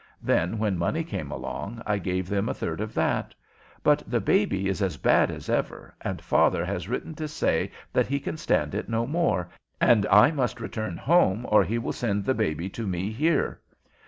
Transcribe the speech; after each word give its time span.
Then 0.23 0.57
when 0.57 0.79
money 0.79 1.03
came 1.03 1.29
along, 1.29 1.83
I 1.85 1.99
gave 1.99 2.27
them 2.27 2.49
a 2.49 2.55
third 2.55 2.81
of 2.81 2.95
that; 2.95 3.35
but 3.83 4.01
the 4.07 4.19
baby 4.19 4.67
is 4.67 4.81
as 4.81 4.97
bad 4.97 5.29
as 5.29 5.47
ever, 5.47 5.93
and 6.03 6.19
father 6.23 6.65
has 6.65 6.89
written 6.89 7.13
to 7.13 7.27
say 7.27 7.69
that 7.93 8.07
he 8.07 8.19
can 8.19 8.37
stand 8.37 8.73
it 8.73 8.89
no 8.89 9.05
more, 9.05 9.49
and 9.79 10.07
I 10.07 10.31
must 10.31 10.59
return 10.59 10.97
home 10.97 11.45
or 11.49 11.63
he 11.63 11.77
will 11.77 11.93
send 11.93 12.25
the 12.25 12.33
baby 12.33 12.67
to 12.69 12.87
me 12.87 13.11
here." 13.11 13.59